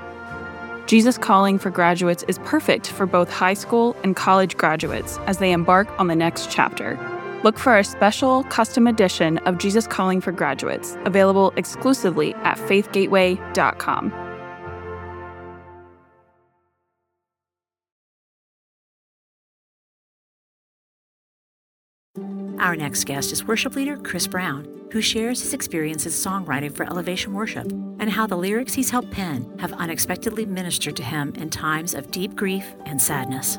Jesus 0.91 1.17
Calling 1.17 1.57
for 1.57 1.69
Graduates 1.69 2.23
is 2.27 2.37
perfect 2.39 2.87
for 2.91 3.05
both 3.05 3.31
high 3.31 3.53
school 3.53 3.95
and 4.03 4.13
college 4.13 4.57
graduates 4.57 5.19
as 5.19 5.37
they 5.37 5.53
embark 5.53 5.87
on 5.97 6.07
the 6.07 6.17
next 6.17 6.51
chapter. 6.51 6.99
Look 7.45 7.57
for 7.57 7.77
a 7.77 7.83
special 7.85 8.43
custom 8.49 8.87
edition 8.87 9.37
of 9.47 9.57
Jesus 9.57 9.87
Calling 9.87 10.19
for 10.19 10.33
Graduates, 10.33 10.97
available 11.05 11.53
exclusively 11.55 12.33
at 12.43 12.57
faithgateway.com. 12.57 14.20
Our 22.61 22.75
next 22.75 23.05
guest 23.05 23.31
is 23.31 23.47
worship 23.47 23.75
leader 23.75 23.97
Chris 23.97 24.27
Brown, 24.27 24.87
who 24.91 25.01
shares 25.01 25.41
his 25.41 25.51
experience 25.51 26.05
as 26.05 26.13
songwriting 26.13 26.71
for 26.71 26.83
Elevation 26.83 27.33
Worship 27.33 27.65
and 27.71 28.07
how 28.07 28.27
the 28.27 28.35
lyrics 28.35 28.71
he's 28.71 28.91
helped 28.91 29.09
pen 29.09 29.51
have 29.57 29.73
unexpectedly 29.73 30.45
ministered 30.45 30.95
to 30.97 31.03
him 31.03 31.33
in 31.37 31.49
times 31.49 31.95
of 31.95 32.11
deep 32.11 32.35
grief 32.35 32.75
and 32.85 33.01
sadness. 33.01 33.57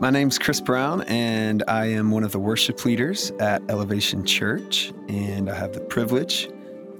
My 0.00 0.08
name's 0.08 0.38
Chris 0.38 0.62
Brown, 0.62 1.02
and 1.02 1.62
I 1.68 1.88
am 1.88 2.10
one 2.10 2.24
of 2.24 2.32
the 2.32 2.38
worship 2.38 2.86
leaders 2.86 3.32
at 3.32 3.60
Elevation 3.68 4.24
Church, 4.24 4.90
and 5.10 5.50
I 5.50 5.54
have 5.56 5.74
the 5.74 5.80
privilege 5.80 6.48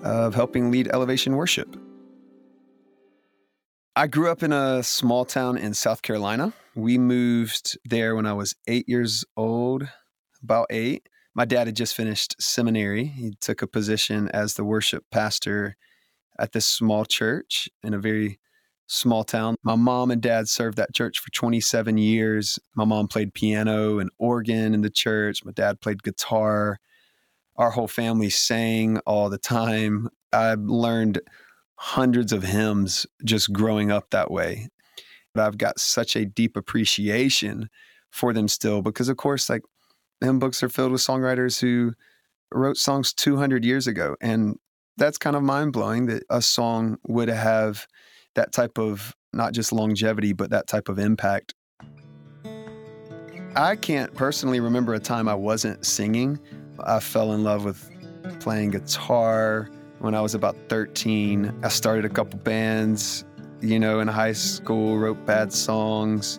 of 0.02 0.34
helping 0.34 0.70
lead 0.70 0.88
Elevation 0.88 1.34
Worship. 1.34 1.74
I 3.96 4.06
grew 4.06 4.30
up 4.30 4.42
in 4.42 4.52
a 4.52 4.82
small 4.82 5.24
town 5.24 5.56
in 5.56 5.72
South 5.72 6.02
Carolina. 6.02 6.52
We 6.74 6.98
moved 6.98 7.78
there 7.86 8.14
when 8.14 8.26
I 8.26 8.34
was 8.34 8.54
eight 8.68 8.86
years 8.86 9.24
old, 9.34 9.88
about 10.42 10.66
eight. 10.70 11.08
My 11.34 11.44
dad 11.44 11.68
had 11.68 11.76
just 11.76 11.94
finished 11.94 12.40
seminary. 12.40 13.04
He 13.04 13.32
took 13.40 13.62
a 13.62 13.66
position 13.66 14.28
as 14.28 14.54
the 14.54 14.64
worship 14.64 15.04
pastor 15.10 15.76
at 16.38 16.52
this 16.52 16.66
small 16.66 17.04
church 17.04 17.68
in 17.82 17.94
a 17.94 17.98
very 17.98 18.40
small 18.86 19.22
town. 19.22 19.54
My 19.62 19.76
mom 19.76 20.10
and 20.10 20.20
dad 20.20 20.48
served 20.48 20.76
that 20.78 20.94
church 20.94 21.20
for 21.20 21.30
27 21.30 21.96
years. 21.98 22.58
My 22.74 22.84
mom 22.84 23.06
played 23.06 23.34
piano 23.34 24.00
and 24.00 24.10
organ 24.18 24.74
in 24.74 24.80
the 24.80 24.90
church. 24.90 25.44
My 25.44 25.52
dad 25.52 25.80
played 25.80 26.02
guitar. 26.02 26.78
Our 27.56 27.70
whole 27.70 27.88
family 27.88 28.30
sang 28.30 28.98
all 29.06 29.30
the 29.30 29.38
time. 29.38 30.08
I 30.32 30.56
learned 30.58 31.20
hundreds 31.76 32.32
of 32.32 32.42
hymns 32.42 33.06
just 33.24 33.52
growing 33.52 33.90
up 33.90 34.10
that 34.10 34.30
way. 34.30 34.68
But 35.34 35.46
I've 35.46 35.58
got 35.58 35.78
such 35.78 36.16
a 36.16 36.26
deep 36.26 36.56
appreciation 36.56 37.70
for 38.10 38.32
them 38.32 38.48
still 38.48 38.82
because, 38.82 39.08
of 39.08 39.16
course, 39.16 39.48
like 39.48 39.62
hymn 40.20 40.38
books 40.38 40.62
are 40.62 40.68
filled 40.68 40.92
with 40.92 41.00
songwriters 41.00 41.60
who 41.60 41.92
wrote 42.52 42.76
songs 42.76 43.12
200 43.12 43.64
years 43.64 43.86
ago. 43.86 44.16
And 44.20 44.56
that's 44.96 45.18
kind 45.18 45.36
of 45.36 45.42
mind 45.42 45.72
blowing 45.72 46.06
that 46.06 46.24
a 46.30 46.42
song 46.42 46.98
would 47.06 47.28
have 47.28 47.86
that 48.34 48.52
type 48.52 48.78
of 48.78 49.14
not 49.32 49.52
just 49.52 49.72
longevity, 49.72 50.32
but 50.32 50.50
that 50.50 50.66
type 50.66 50.88
of 50.88 50.98
impact. 50.98 51.54
I 53.56 53.76
can't 53.76 54.14
personally 54.14 54.60
remember 54.60 54.94
a 54.94 55.00
time 55.00 55.28
I 55.28 55.34
wasn't 55.34 55.84
singing. 55.84 56.38
I 56.84 57.00
fell 57.00 57.32
in 57.32 57.42
love 57.42 57.64
with 57.64 57.90
playing 58.40 58.70
guitar 58.70 59.68
when 59.98 60.14
I 60.14 60.20
was 60.20 60.34
about 60.34 60.56
13. 60.68 61.52
I 61.62 61.68
started 61.68 62.04
a 62.04 62.08
couple 62.08 62.38
bands, 62.38 63.24
you 63.60 63.78
know, 63.78 64.00
in 64.00 64.08
high 64.08 64.32
school, 64.32 64.98
wrote 64.98 65.24
bad 65.26 65.52
songs, 65.52 66.38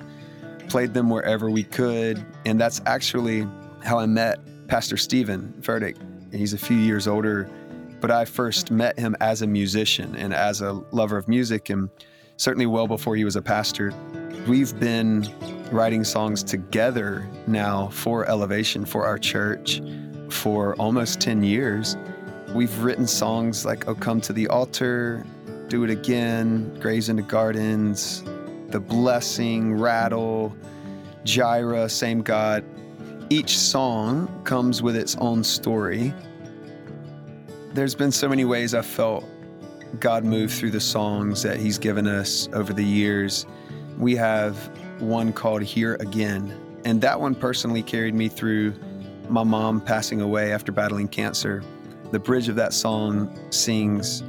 played 0.69 0.93
them 0.93 1.09
wherever 1.09 1.49
we 1.49 1.63
could. 1.63 2.25
And 2.45 2.59
that's 2.59 2.81
actually 2.85 3.45
how 3.83 3.99
I 3.99 4.05
met 4.05 4.39
Pastor 4.67 4.97
Stephen 4.97 5.53
Furtick. 5.61 5.97
He's 6.33 6.53
a 6.53 6.57
few 6.57 6.77
years 6.77 7.07
older, 7.07 7.49
but 7.99 8.11
I 8.11 8.25
first 8.25 8.71
met 8.71 8.97
him 8.97 9.15
as 9.19 9.41
a 9.41 9.47
musician 9.47 10.15
and 10.15 10.33
as 10.33 10.61
a 10.61 10.73
lover 10.91 11.17
of 11.17 11.27
music, 11.27 11.69
and 11.69 11.89
certainly 12.37 12.65
well 12.65 12.87
before 12.87 13.15
he 13.15 13.25
was 13.25 13.35
a 13.35 13.41
pastor. 13.41 13.93
We've 14.47 14.77
been 14.79 15.27
writing 15.71 16.03
songs 16.03 16.43
together 16.43 17.29
now 17.47 17.87
for 17.89 18.27
Elevation, 18.27 18.85
for 18.85 19.05
our 19.05 19.17
church, 19.17 19.81
for 20.29 20.75
almost 20.75 21.19
10 21.19 21.43
years. 21.43 21.97
We've 22.53 22.75
written 22.79 23.07
songs 23.07 23.65
like 23.65 23.87
Oh 23.87 23.95
Come 23.95 24.21
to 24.21 24.33
the 24.33 24.47
Altar, 24.47 25.25
Do 25.67 25.83
It 25.83 25.89
Again, 25.89 26.77
Graves 26.79 27.09
into 27.09 27.23
Gardens, 27.23 28.23
The 28.69 28.79
Blessing, 28.79 29.75
Rattle, 29.75 30.55
Jireh, 31.23 31.87
Same 31.87 32.21
God. 32.21 32.63
Each 33.31 33.57
song 33.57 34.27
comes 34.43 34.81
with 34.81 34.97
its 34.97 35.15
own 35.15 35.41
story. 35.45 36.13
There's 37.73 37.95
been 37.95 38.11
so 38.11 38.27
many 38.27 38.43
ways 38.43 38.73
I 38.73 38.81
felt 38.81 39.23
God 40.01 40.25
move 40.25 40.51
through 40.51 40.71
the 40.71 40.81
songs 40.81 41.41
that 41.43 41.55
He's 41.55 41.77
given 41.77 42.07
us 42.07 42.49
over 42.51 42.73
the 42.73 42.83
years. 42.83 43.45
We 43.97 44.17
have 44.17 44.57
one 44.99 45.31
called 45.31 45.61
Here 45.61 45.95
Again, 46.01 46.53
and 46.83 46.99
that 46.99 47.21
one 47.21 47.33
personally 47.33 47.81
carried 47.81 48.15
me 48.15 48.27
through 48.27 48.73
my 49.29 49.43
mom 49.43 49.79
passing 49.79 50.19
away 50.19 50.51
after 50.51 50.73
battling 50.73 51.07
cancer. 51.07 51.63
The 52.11 52.19
bridge 52.19 52.49
of 52.49 52.57
that 52.57 52.73
song 52.73 53.33
sings, 53.49 54.23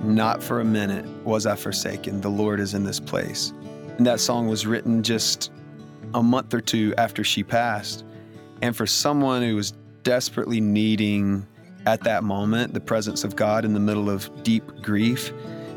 Not 0.00 0.42
for 0.42 0.60
a 0.60 0.64
minute 0.64 1.04
was 1.22 1.44
I 1.44 1.54
forsaken, 1.54 2.22
the 2.22 2.30
Lord 2.30 2.60
is 2.60 2.72
in 2.72 2.82
this 2.82 2.98
place. 2.98 3.52
And 3.98 4.06
that 4.06 4.20
song 4.20 4.48
was 4.48 4.66
written 4.66 5.02
just 5.02 5.52
a 6.14 6.22
month 6.22 6.54
or 6.54 6.62
two 6.62 6.94
after 6.96 7.22
she 7.22 7.44
passed. 7.44 8.06
And 8.62 8.76
for 8.76 8.86
someone 8.86 9.42
who 9.42 9.56
was 9.56 9.72
desperately 10.02 10.60
needing 10.60 11.46
at 11.86 12.02
that 12.04 12.24
moment 12.24 12.74
the 12.74 12.80
presence 12.80 13.24
of 13.24 13.36
God 13.36 13.64
in 13.64 13.72
the 13.72 13.80
middle 13.80 14.10
of 14.10 14.42
deep 14.42 14.64
grief, 14.82 15.32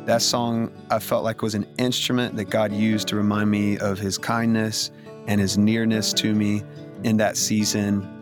that 0.05 0.21
song 0.21 0.71
I 0.89 1.00
felt 1.00 1.23
like 1.23 1.41
was 1.41 1.55
an 1.55 1.67
instrument 1.77 2.35
that 2.38 2.45
God 2.45 2.71
used 2.71 3.07
to 3.09 3.15
remind 3.15 3.51
me 3.51 3.77
of 3.77 4.00
his 4.00 4.17
kindness 4.17 4.91
and 5.27 5.39
his 5.39 5.57
nearness 5.57 6.11
to 6.13 6.33
me 6.33 6.63
in 7.03 7.17
that 7.17 7.38
season 7.38 8.21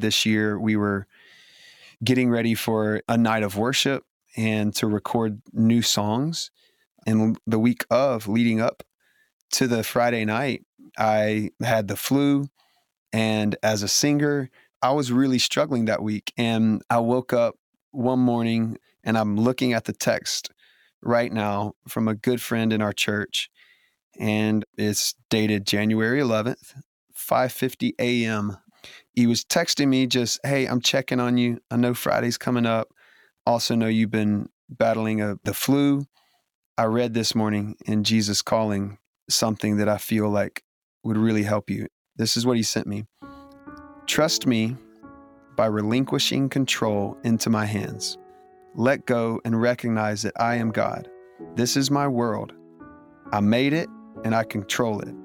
this 0.00 0.24
year, 0.24 0.58
we 0.58 0.76
were 0.76 1.06
getting 2.02 2.30
ready 2.30 2.54
for 2.54 3.02
a 3.08 3.16
night 3.16 3.42
of 3.42 3.56
worship 3.56 4.04
and 4.36 4.74
to 4.76 4.86
record 4.86 5.40
new 5.52 5.82
songs. 5.82 6.50
And 7.06 7.38
the 7.46 7.58
week 7.58 7.84
of 7.90 8.28
leading 8.28 8.60
up 8.60 8.82
to 9.52 9.66
the 9.66 9.82
Friday 9.82 10.24
night, 10.24 10.64
I 10.98 11.50
had 11.62 11.88
the 11.88 11.96
flu. 11.96 12.48
And 13.12 13.56
as 13.62 13.82
a 13.82 13.88
singer, 13.88 14.50
I 14.82 14.92
was 14.92 15.10
really 15.10 15.38
struggling 15.38 15.86
that 15.86 16.02
week. 16.02 16.32
And 16.36 16.82
I 16.90 16.98
woke 16.98 17.32
up 17.32 17.56
one 17.90 18.20
morning 18.20 18.78
and 19.02 19.16
I'm 19.16 19.36
looking 19.36 19.72
at 19.72 19.84
the 19.84 19.92
text 19.92 20.50
right 21.02 21.32
now 21.32 21.74
from 21.88 22.08
a 22.08 22.14
good 22.14 22.40
friend 22.40 22.72
in 22.72 22.82
our 22.82 22.92
church. 22.92 23.50
And 24.18 24.64
it's 24.76 25.14
dated 25.30 25.66
January 25.66 26.20
11th, 26.20 26.74
5:50 27.16 27.94
a.m. 27.98 28.58
He 29.18 29.26
was 29.26 29.44
texting 29.44 29.88
me 29.88 30.06
just, 30.06 30.38
"Hey, 30.44 30.66
I'm 30.66 30.80
checking 30.80 31.18
on 31.18 31.38
you. 31.38 31.58
I 31.72 31.76
know 31.76 31.92
Friday's 31.92 32.38
coming 32.38 32.66
up. 32.66 32.94
Also 33.44 33.74
know 33.74 33.88
you've 33.88 34.12
been 34.12 34.48
battling 34.68 35.20
a, 35.20 35.40
the 35.42 35.52
flu. 35.52 36.04
I 36.76 36.84
read 36.84 37.14
this 37.14 37.34
morning 37.34 37.74
in 37.84 38.04
Jesus 38.04 38.42
Calling 38.42 38.96
something 39.28 39.78
that 39.78 39.88
I 39.88 39.98
feel 39.98 40.28
like 40.28 40.62
would 41.02 41.16
really 41.16 41.42
help 41.42 41.68
you. 41.68 41.88
This 42.14 42.36
is 42.36 42.46
what 42.46 42.58
he 42.58 42.62
sent 42.62 42.86
me. 42.86 43.06
Trust 44.06 44.46
me 44.46 44.76
by 45.56 45.66
relinquishing 45.66 46.48
control 46.48 47.18
into 47.24 47.50
my 47.50 47.66
hands. 47.66 48.18
Let 48.76 49.04
go 49.04 49.40
and 49.44 49.60
recognize 49.60 50.22
that 50.22 50.40
I 50.40 50.54
am 50.54 50.70
God. 50.70 51.08
This 51.56 51.76
is 51.76 51.90
my 51.90 52.06
world. 52.06 52.52
I 53.32 53.40
made 53.40 53.72
it 53.72 53.88
and 54.22 54.32
I 54.32 54.44
control 54.44 55.00
it. 55.00 55.16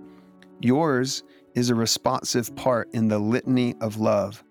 Yours 0.62 1.24
is 1.56 1.70
a 1.70 1.76
responsive 1.76 2.56
part 2.56 2.90
in 2.94 3.08
the 3.08 3.20
litany 3.20 3.76
of 3.82 3.98
love. 3.98 4.44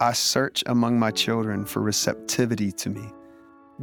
I 0.00 0.12
search 0.12 0.62
among 0.66 0.98
my 0.98 1.10
children 1.10 1.64
for 1.64 1.80
receptivity 1.80 2.72
to 2.72 2.90
me. 2.90 3.12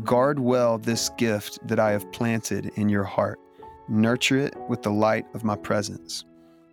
Guard 0.03 0.39
well 0.39 0.77
this 0.77 1.09
gift 1.17 1.59
that 1.67 1.79
I 1.79 1.91
have 1.91 2.11
planted 2.11 2.71
in 2.75 2.89
your 2.89 3.03
heart. 3.03 3.39
Nurture 3.87 4.37
it 4.37 4.55
with 4.67 4.81
the 4.81 4.91
light 4.91 5.25
of 5.33 5.43
my 5.43 5.55
presence. 5.55 6.25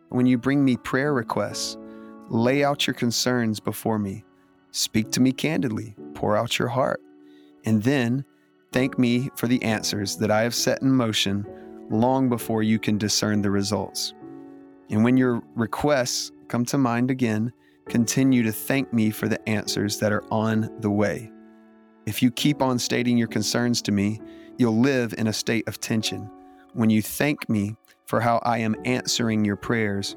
When 0.08 0.26
you 0.26 0.38
bring 0.38 0.64
me 0.64 0.76
prayer 0.76 1.12
requests, 1.12 1.76
lay 2.28 2.64
out 2.64 2.86
your 2.86 2.94
concerns 2.94 3.60
before 3.60 3.98
me. 3.98 4.24
Speak 4.72 5.10
to 5.12 5.20
me 5.20 5.32
candidly, 5.32 5.94
pour 6.14 6.36
out 6.36 6.58
your 6.58 6.68
heart. 6.68 7.00
And 7.64 7.82
then 7.82 8.24
thank 8.72 8.98
me 8.98 9.30
for 9.36 9.46
the 9.46 9.62
answers 9.62 10.16
that 10.16 10.30
I 10.30 10.42
have 10.42 10.54
set 10.54 10.82
in 10.82 10.90
motion 10.90 11.46
long 11.90 12.28
before 12.28 12.62
you 12.62 12.78
can 12.78 12.98
discern 12.98 13.42
the 13.42 13.50
results. 13.50 14.14
And 14.90 15.04
when 15.04 15.16
your 15.16 15.42
requests 15.54 16.30
come 16.48 16.64
to 16.66 16.78
mind 16.78 17.10
again, 17.10 17.52
continue 17.88 18.42
to 18.42 18.52
thank 18.52 18.92
me 18.92 19.10
for 19.10 19.28
the 19.28 19.48
answers 19.48 19.98
that 19.98 20.12
are 20.12 20.24
on 20.30 20.70
the 20.80 20.90
way. 20.90 21.30
If 22.06 22.22
you 22.22 22.30
keep 22.30 22.62
on 22.62 22.78
stating 22.78 23.16
your 23.16 23.28
concerns 23.28 23.80
to 23.82 23.92
me, 23.92 24.20
you'll 24.58 24.78
live 24.78 25.14
in 25.16 25.26
a 25.26 25.32
state 25.32 25.66
of 25.66 25.80
tension. 25.80 26.30
When 26.74 26.90
you 26.90 27.02
thank 27.02 27.48
me 27.48 27.76
for 28.06 28.20
how 28.20 28.40
I 28.42 28.58
am 28.58 28.76
answering 28.84 29.44
your 29.44 29.56
prayers, 29.56 30.16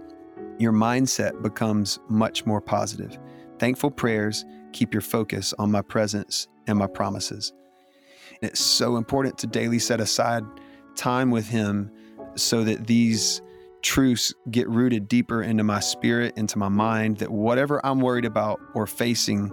your 0.59 0.73
mindset 0.73 1.41
becomes 1.41 1.99
much 2.09 2.45
more 2.45 2.61
positive. 2.61 3.17
Thankful 3.59 3.91
prayers 3.91 4.45
keep 4.73 4.93
your 4.93 5.01
focus 5.01 5.53
on 5.57 5.71
my 5.71 5.81
presence 5.81 6.47
and 6.67 6.77
my 6.77 6.87
promises. 6.87 7.53
It's 8.41 8.59
so 8.59 8.97
important 8.97 9.37
to 9.39 9.47
daily 9.47 9.79
set 9.79 9.99
aside 10.01 10.43
time 10.95 11.31
with 11.31 11.47
Him 11.47 11.91
so 12.35 12.63
that 12.63 12.87
these 12.87 13.41
truths 13.81 14.33
get 14.51 14.67
rooted 14.69 15.07
deeper 15.07 15.41
into 15.41 15.63
my 15.63 15.79
spirit, 15.79 16.37
into 16.37 16.57
my 16.57 16.69
mind, 16.69 17.17
that 17.17 17.31
whatever 17.31 17.85
I'm 17.85 17.99
worried 17.99 18.25
about 18.25 18.59
or 18.73 18.87
facing 18.87 19.51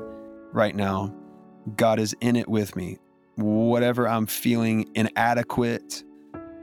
right 0.52 0.75
now, 0.75 1.14
God 1.76 1.99
is 1.99 2.14
in 2.21 2.37
it 2.37 2.49
with 2.49 2.76
me. 2.76 2.99
Whatever 3.37 4.09
I'm 4.09 4.26
feeling 4.26 4.88
inadequate 4.95 6.04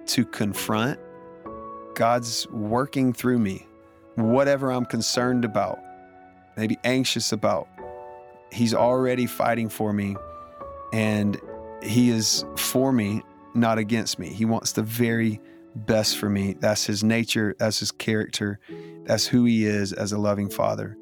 to 0.07 0.25
confront, 0.25 0.99
God's 1.95 2.47
working 2.49 3.13
through 3.13 3.39
me. 3.39 3.67
Whatever 4.15 4.71
I'm 4.71 4.85
concerned 4.85 5.45
about, 5.45 5.79
maybe 6.57 6.77
anxious 6.83 7.31
about, 7.31 7.67
He's 8.51 8.73
already 8.73 9.25
fighting 9.25 9.69
for 9.69 9.93
me 9.93 10.15
and 10.91 11.39
He 11.81 12.09
is 12.09 12.45
for 12.57 12.91
me, 12.91 13.23
not 13.53 13.77
against 13.77 14.19
me. 14.19 14.29
He 14.29 14.45
wants 14.45 14.73
the 14.73 14.83
very 14.83 15.39
best 15.75 16.17
for 16.17 16.29
me. 16.29 16.53
That's 16.59 16.85
His 16.85 17.03
nature, 17.03 17.55
that's 17.57 17.79
His 17.79 17.91
character, 17.91 18.59
that's 19.05 19.27
who 19.27 19.45
He 19.45 19.65
is 19.65 19.93
as 19.93 20.11
a 20.11 20.17
loving 20.17 20.49
Father. 20.49 20.97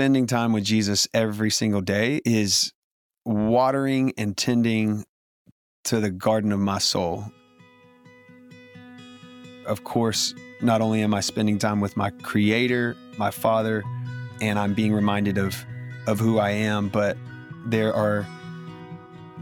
spending 0.00 0.26
time 0.26 0.52
with 0.52 0.64
Jesus 0.64 1.06
every 1.12 1.50
single 1.50 1.82
day 1.82 2.22
is 2.24 2.72
watering 3.26 4.14
and 4.16 4.34
tending 4.34 5.04
to 5.84 6.00
the 6.00 6.10
garden 6.10 6.52
of 6.52 6.58
my 6.58 6.78
soul. 6.78 7.24
Of 9.66 9.84
course, 9.84 10.34
not 10.62 10.80
only 10.80 11.02
am 11.02 11.12
I 11.12 11.20
spending 11.20 11.58
time 11.58 11.80
with 11.80 11.98
my 11.98 12.08
creator, 12.08 12.96
my 13.18 13.30
father, 13.30 13.82
and 14.40 14.58
I'm 14.58 14.72
being 14.72 14.94
reminded 14.94 15.36
of 15.36 15.54
of 16.06 16.18
who 16.18 16.38
I 16.38 16.52
am, 16.52 16.88
but 16.88 17.18
there 17.66 17.92
are 17.92 18.26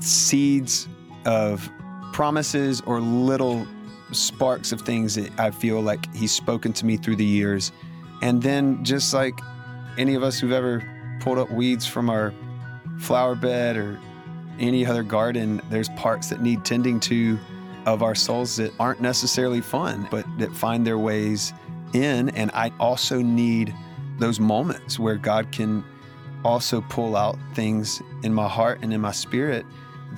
seeds 0.03 0.89
of 1.25 1.69
promises 2.13 2.81
or 2.83 3.01
little 3.01 3.67
sparks 4.13 4.73
of 4.73 4.81
things 4.81 5.15
that 5.15 5.39
I 5.39 5.51
feel 5.51 5.81
like 5.81 6.13
he's 6.15 6.33
spoken 6.33 6.73
to 6.75 6.87
me 6.87 6.97
through 6.97 7.17
the 7.17 7.25
years. 7.25 7.73
And 8.23 8.43
then 8.43 8.85
just 8.85 9.13
like 9.15 9.39
any 9.97 10.15
of 10.15 10.23
us 10.23 10.39
who've 10.39 10.53
ever 10.53 10.83
pulled 11.21 11.39
up 11.39 11.51
weeds 11.51 11.87
from 11.87 12.09
our 12.11 12.33
flower 12.99 13.35
bed 13.35 13.77
or 13.77 13.99
any 14.59 14.85
other 14.85 15.03
garden, 15.03 15.61
there's 15.71 15.89
parts 15.91 16.29
that 16.31 16.41
need 16.41 16.65
tending 16.65 16.99
to 17.01 17.39
of 17.87 18.03
our 18.03 18.15
souls 18.15 18.57
that 18.57 18.73
aren't 18.79 19.01
necessarily 19.01 19.61
fun, 19.61 20.07
but 20.11 20.27
that 20.39 20.53
find 20.55 20.87
their 20.87 20.99
ways 20.99 21.53
in. 21.95 22.29
And 22.31 22.51
I 22.53 22.73
also 22.81 23.23
need 23.23 23.75
those 24.19 24.41
moments 24.41 24.99
where 24.99 25.17
God 25.17 25.53
can 25.53 25.85
also 26.45 26.81
pull 26.83 27.17
out 27.17 27.39
things 27.55 28.03
in 28.23 28.33
my 28.35 28.49
heart 28.49 28.81
and 28.83 28.93
in 28.93 29.01
my 29.01 29.13
spirit 29.13 29.65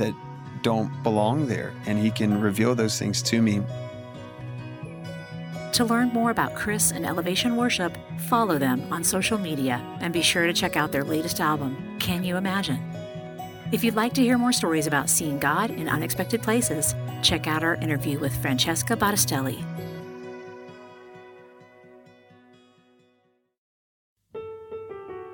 that 0.00 0.14
don't 0.62 0.90
belong 1.02 1.46
there. 1.46 1.72
And 1.86 1.98
He 1.98 2.10
can 2.10 2.40
reveal 2.40 2.74
those 2.74 2.98
things 2.98 3.22
to 3.22 3.40
me 3.40 3.62
to 5.80 5.84
learn 5.86 6.08
more 6.08 6.30
about 6.30 6.54
Chris 6.54 6.90
and 6.90 7.06
Elevation 7.06 7.56
Worship, 7.56 7.96
follow 8.28 8.58
them 8.58 8.82
on 8.92 9.02
social 9.02 9.38
media 9.38 9.80
and 10.00 10.12
be 10.12 10.20
sure 10.20 10.46
to 10.46 10.52
check 10.52 10.76
out 10.76 10.92
their 10.92 11.04
latest 11.04 11.40
album, 11.40 11.96
Can 11.98 12.22
You 12.22 12.36
Imagine? 12.36 12.78
If 13.72 13.82
you'd 13.82 13.94
like 13.94 14.12
to 14.14 14.20
hear 14.20 14.36
more 14.36 14.52
stories 14.52 14.86
about 14.86 15.08
seeing 15.08 15.38
God 15.38 15.70
in 15.70 15.88
unexpected 15.88 16.42
places, 16.42 16.94
check 17.22 17.46
out 17.46 17.62
our 17.62 17.76
interview 17.76 18.18
with 18.18 18.36
Francesca 18.42 18.94
Battistelli. 18.94 19.64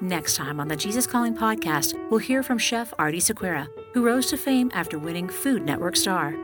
Next 0.00 0.36
time 0.36 0.60
on 0.60 0.68
the 0.68 0.76
Jesus 0.76 1.06
Calling 1.06 1.34
podcast, 1.34 1.98
we'll 2.10 2.20
hear 2.20 2.44
from 2.44 2.58
chef 2.58 2.92
Aarti 2.98 3.16
Sequeira, 3.16 3.66
who 3.96 4.04
rose 4.04 4.26
to 4.26 4.36
fame 4.36 4.70
after 4.74 4.98
winning 4.98 5.26
Food 5.26 5.64
Network 5.64 5.96
Star. 5.96 6.34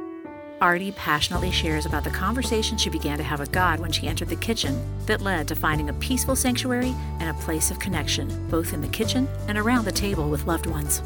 Aarti 0.63 0.97
passionately 0.97 1.51
shares 1.51 1.85
about 1.85 2.03
the 2.03 2.09
conversation 2.09 2.79
she 2.79 2.89
began 2.89 3.19
to 3.19 3.23
have 3.23 3.41
with 3.41 3.53
God 3.53 3.79
when 3.79 3.93
she 3.93 4.09
entered 4.09 4.31
the 4.31 4.37
kitchen 4.37 4.83
that 5.05 5.21
led 5.21 5.49
to 5.49 5.55
finding 5.55 5.91
a 5.91 5.93
peaceful 5.93 6.35
sanctuary 6.35 6.95
and 7.21 7.29
a 7.29 7.41
place 7.43 7.71
of 7.71 7.79
connection, 7.79 8.49
both 8.49 8.73
in 8.73 8.81
the 8.81 8.89
kitchen 8.89 9.29
and 9.49 9.59
around 9.59 9.85
the 9.85 9.93
table 9.93 10.31
with 10.31 10.47
loved 10.47 10.65
ones. 10.65 11.01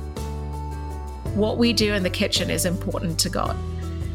What 1.34 1.58
we 1.58 1.72
do 1.72 1.94
in 1.94 2.04
the 2.04 2.10
kitchen 2.10 2.48
is 2.48 2.64
important 2.64 3.18
to 3.18 3.28
God. 3.28 3.56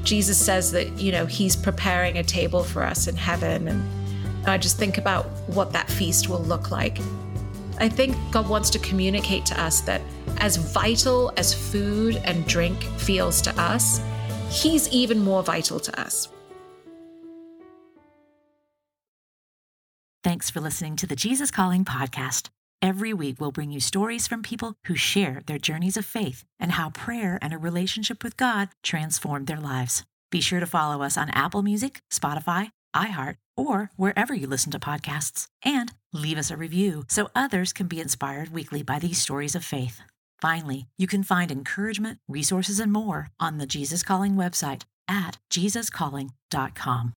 Jesus 0.05 0.37
says 0.37 0.71
that, 0.71 0.87
you 0.97 1.11
know, 1.11 1.25
He's 1.25 1.57
preparing 1.57 2.17
a 2.17 2.23
table 2.23 2.63
for 2.63 2.81
us 2.81 3.09
in 3.09 3.17
heaven. 3.17 3.67
And 3.67 4.47
I 4.49 4.57
just 4.57 4.77
think 4.77 4.97
about 4.97 5.25
what 5.47 5.73
that 5.73 5.89
feast 5.89 6.29
will 6.29 6.43
look 6.43 6.71
like. 6.71 6.97
I 7.77 7.89
think 7.89 8.15
God 8.31 8.47
wants 8.47 8.69
to 8.69 8.79
communicate 8.79 9.45
to 9.47 9.61
us 9.61 9.81
that 9.81 10.01
as 10.41 10.57
vital 10.57 11.31
as 11.37 11.53
food 11.53 12.19
and 12.25 12.45
drink 12.47 12.83
feels 12.97 13.41
to 13.43 13.61
us, 13.61 14.01
He's 14.49 14.89
even 14.89 15.19
more 15.19 15.43
vital 15.43 15.79
to 15.79 16.01
us. 16.01 16.27
Thanks 20.25 20.49
for 20.49 20.59
listening 20.59 20.97
to 20.97 21.07
the 21.07 21.15
Jesus 21.15 21.51
Calling 21.51 21.85
podcast. 21.85 22.49
Every 22.81 23.13
week, 23.13 23.39
we'll 23.39 23.51
bring 23.51 23.71
you 23.71 23.79
stories 23.79 24.27
from 24.27 24.43
people 24.43 24.73
who 24.87 24.95
share 24.95 25.41
their 25.45 25.57
journeys 25.57 25.97
of 25.97 26.05
faith 26.05 26.43
and 26.59 26.73
how 26.73 26.89
prayer 26.89 27.39
and 27.41 27.53
a 27.53 27.57
relationship 27.57 28.23
with 28.23 28.37
God 28.37 28.69
transformed 28.83 29.47
their 29.47 29.59
lives. 29.59 30.03
Be 30.31 30.41
sure 30.41 30.59
to 30.59 30.65
follow 30.65 31.01
us 31.01 31.17
on 31.17 31.29
Apple 31.29 31.61
Music, 31.61 32.01
Spotify, 32.11 32.71
iHeart, 32.95 33.35
or 33.55 33.91
wherever 33.95 34.33
you 34.33 34.47
listen 34.47 34.71
to 34.71 34.79
podcasts. 34.79 35.47
And 35.63 35.91
leave 36.11 36.37
us 36.37 36.51
a 36.51 36.57
review 36.57 37.03
so 37.07 37.29
others 37.35 37.71
can 37.71 37.87
be 37.87 38.01
inspired 38.01 38.49
weekly 38.49 38.83
by 38.83 38.99
these 38.99 39.21
stories 39.21 39.55
of 39.55 39.63
faith. 39.63 40.01
Finally, 40.41 40.87
you 40.97 41.07
can 41.07 41.23
find 41.23 41.51
encouragement, 41.51 42.19
resources, 42.27 42.79
and 42.79 42.91
more 42.91 43.29
on 43.39 43.59
the 43.59 43.67
Jesus 43.67 44.03
Calling 44.03 44.35
website 44.35 44.83
at 45.07 45.37
jesuscalling.com. 45.51 47.13